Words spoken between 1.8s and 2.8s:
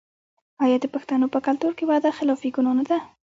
وعده خلافي ګناه